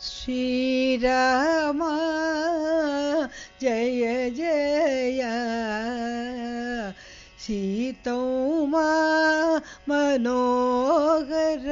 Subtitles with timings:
[0.00, 1.80] श्रीराम
[3.62, 5.20] जय जय
[7.40, 8.86] सीतौमा
[9.88, 11.66] मनोहर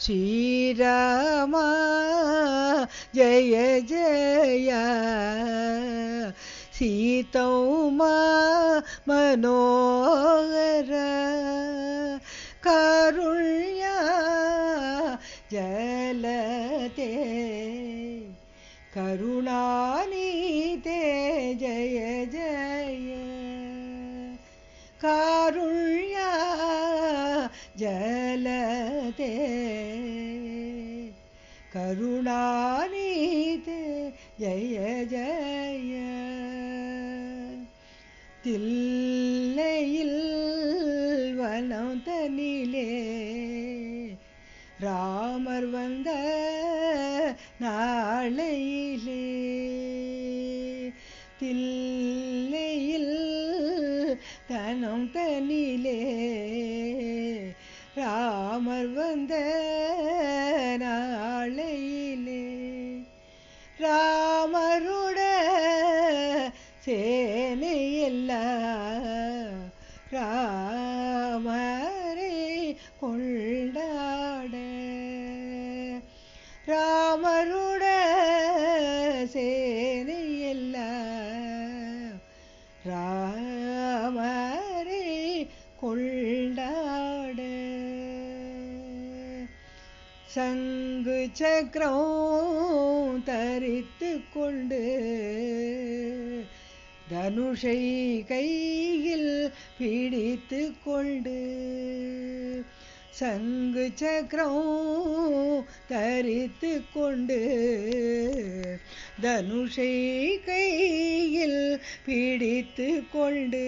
[0.00, 1.52] श्रीराम
[3.14, 4.70] जय जय
[6.78, 8.14] सीतौमा
[9.08, 10.90] मनोहर
[25.31, 26.17] காருண்ய
[27.77, 29.57] ஜலதே.
[31.73, 35.99] கருணாநீதே ஜய ஜய.
[38.43, 43.17] தில்லையில் வனம் தனிலே
[44.79, 46.11] ராமர் வந்த
[47.61, 49.31] நாளையிலே.
[51.39, 52.20] தில்லை
[54.81, 55.97] தனம் தனிலே
[57.95, 59.33] ராமர் வந்த
[85.81, 87.39] கொண்டாட.
[90.35, 94.79] சங்கு சக்கரம் தரித்து கொண்டு
[97.11, 97.79] தனுஷை
[98.27, 101.39] கையில் பிடித்து கொண்டு
[103.09, 107.39] சங்கு சக்கரம் தரித்து கொண்டு
[109.23, 109.93] தனுஷை
[110.45, 111.61] கையில்
[112.05, 113.65] பிடித்து கொண்டு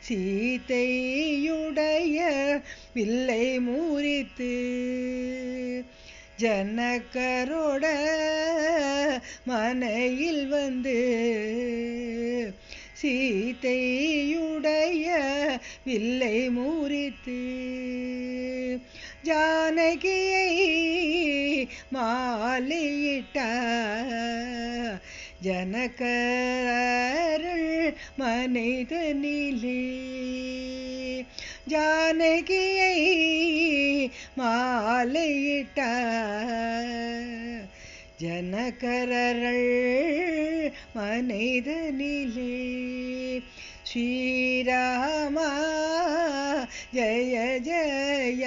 [0.06, 0.70] சீத்தையுடைய
[2.94, 4.52] வில்லை மூரித்து
[6.38, 7.84] ஜனகரோட
[9.46, 10.98] மனையில் வந்து
[13.02, 15.06] சீத்தையுடைய
[15.84, 17.40] வில்லை மூரித்து
[19.24, 20.73] ஜானகியை
[21.93, 23.37] மாலையிட்ட
[26.31, 27.69] ஜனகருள்
[28.19, 29.81] மனிதனிலே
[31.67, 32.97] ஜானகியை
[34.37, 35.79] மாலையிட்ட
[38.21, 39.67] ஜனகரள்
[40.95, 42.55] மனிதனிலே
[43.89, 45.37] ஸ்ரீராம
[46.93, 48.43] ஜய ஜய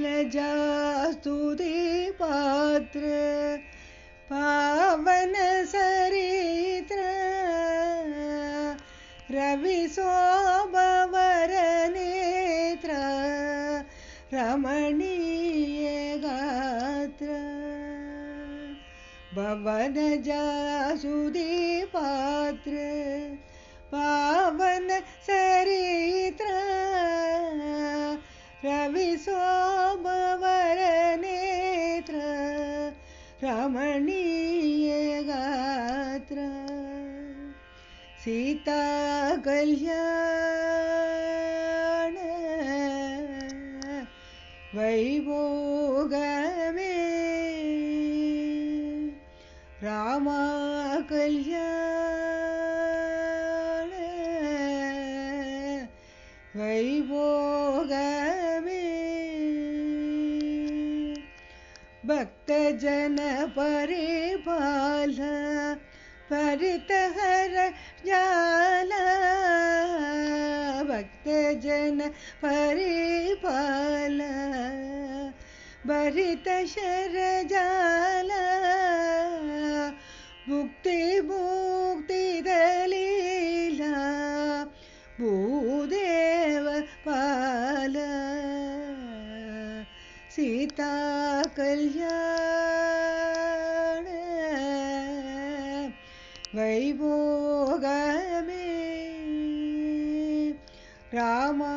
[1.15, 2.11] जु दी
[19.65, 21.53] भवनजासुदि
[21.85, 22.73] पात्र
[23.93, 24.88] पावन
[25.29, 26.49] सरित्र।
[28.65, 30.81] रविशोभवर
[31.21, 32.17] नेत्र
[33.44, 34.91] रमणीय
[35.23, 36.38] गात्र।
[38.25, 38.83] सीता
[39.37, 40.05] कल्याण
[44.79, 45.44] वैभोगमे
[63.09, 63.19] ल
[67.17, 67.73] हर
[68.06, 68.91] जाल
[70.89, 71.29] भक्
[71.62, 72.01] जन
[72.45, 74.19] परि पाल
[75.87, 78.29] भरत शर जाल।
[80.49, 83.15] भक्ति भुक्ति दली
[85.21, 86.25] भुदे
[86.81, 87.95] पल।
[90.31, 90.93] सीता
[91.57, 92.24] कल्याण।
[96.85, 98.65] दैवोगमे
[101.15, 101.77] रामा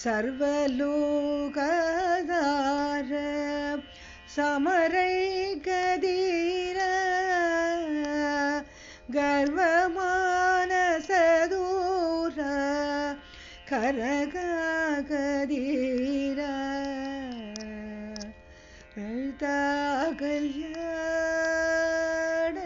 [0.04, 1.60] சர்வலோக
[4.36, 5.12] சமரை
[5.66, 6.80] கதீர
[9.14, 10.72] கர்வமான
[11.08, 12.38] சதூர
[13.70, 14.40] கரகாகதீர.
[20.20, 22.58] கல்யாண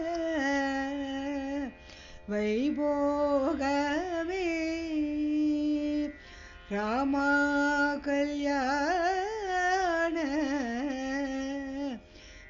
[2.30, 4.46] வைபோகமே
[6.70, 7.30] ராமா
[8.04, 9.09] கல்யாண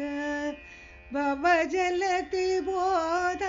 [1.64, 3.44] जलती बोध।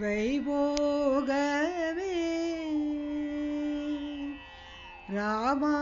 [0.02, 2.16] வைபோகமே
[5.08, 5.72] ராமா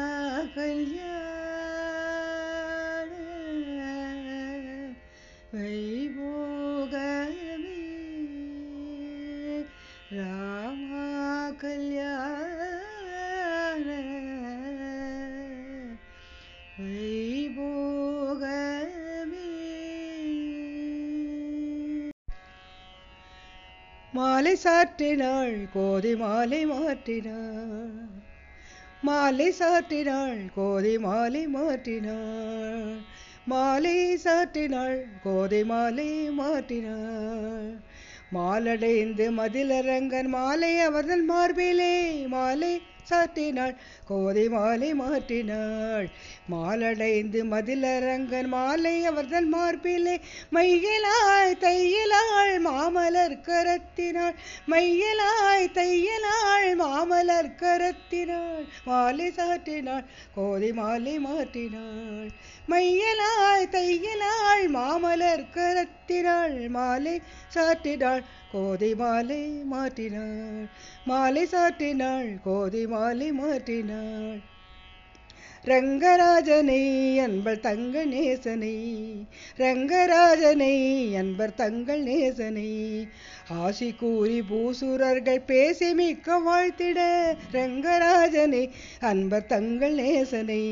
[24.64, 28.08] சாற்றினாள் கோதி மாலை மாற்றினாள்.
[29.02, 33.02] மாலை சாற்றினாள் கோதி மாலை மாற்றினாள்.
[33.46, 37.72] மாலை சாற்றினாள் கோதை மாலை மாற்றினாள்.
[38.34, 46.08] மாலடைந்து மதிலரங்கன் மாலை அவர்தன் மார்பிலே மாலை சாற்றினாள் கோதை மாலை மாற்றினாள்.
[46.52, 50.20] மாலடைந்து மதிலரங்கன் மாலை அவர்தன் மார்பிலே
[50.52, 54.34] மையலாய் தையலாள் மாமலர் கரத்தினாள்.
[54.68, 58.68] மையலாய் தையலாள் மாமலர் கரத்தினாள்.
[58.86, 60.06] மாலை சாற்றினாள்.
[60.36, 62.30] கோதை மாலை மாற்றினாள்.
[62.70, 66.70] மையலாய் தையலாள் மாமலர் கரத்தினாள்.
[66.70, 67.22] மாலை
[67.56, 68.24] சாற்றினாள்.
[68.52, 70.70] கோதை மாலை மாற்றினாள்.
[71.06, 72.42] மாலை சாற்றினாள்.
[72.44, 74.38] கோதை மாலை மாற்றினாள்
[75.63, 76.84] ரங்கராஜனை
[77.20, 78.75] அன்பர் தங்க நேசனை
[79.58, 80.75] ரங்கராஜனை
[81.16, 82.70] அன்பர் தங்கள் நேசனை
[83.50, 87.00] ஆசி கூறி பூசுரர்கள் பேசி மிக்க வாழ்த்திட
[87.54, 88.63] ரங்கராஜனை
[89.00, 90.63] அன்பர் தங்கள் நேசனை.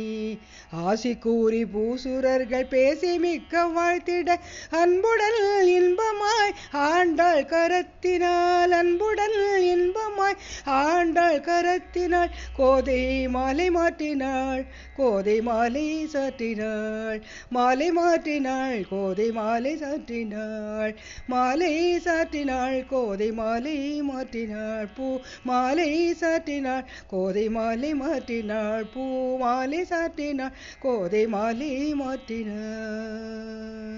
[0.72, 4.36] ஆசி கூறி பூசுரர்கள் பேசி மிக்க வாழ்த்திட
[4.82, 5.40] அன்புடல்
[5.76, 9.40] இன்பமாய் ஆண்டாள் கரத்தினால் அன்புடல்
[9.76, 14.66] இன்பமாய் ஆண்டாள் கரத்தினாள் கோதை மாலை மாற்றினாள்
[14.98, 20.94] கோதை மாலை சாற்றினாள் மாலை மாற்றினாள் கோதை மாலை சாற்றினாள்
[21.28, 22.64] மாலை சாற்றினாள்.
[22.90, 25.20] கோதை மாலை மாற்றினாள் பூ.
[25.44, 29.38] மாலை சாற்றினாள் கோதை மாலை மாற்றினாள் பூ.
[29.38, 33.86] மாலை சாற்றினாள் கோதை மாலை மாற்றினாள்.